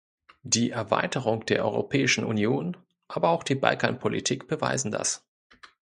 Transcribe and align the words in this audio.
Die 0.41 0.71
Erweiterung 0.71 1.45
der 1.45 1.63
Europäischen 1.63 2.23
Union, 2.23 2.75
aber 3.07 3.29
auch 3.29 3.43
die 3.43 3.53
Balkanpolitik 3.53 4.47
beweisen 4.47 4.89
das. 4.89 5.23